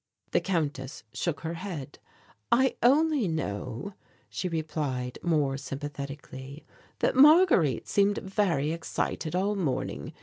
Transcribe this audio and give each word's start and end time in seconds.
The 0.31 0.41
Countess 0.41 1.03
shook 1.13 1.41
her 1.41 1.53
head. 1.53 1.99
"I 2.51 2.75
only 2.81 3.27
know," 3.27 3.93
she 4.31 4.49
replied 4.49 5.19
more 5.21 5.57
sympathetically, 5.57 6.65
"that 7.01 7.15
Marguerite 7.15 7.87
seemed 7.87 8.17
very 8.17 8.71
excited 8.71 9.35
all 9.35 9.55
morning. 9.55 10.13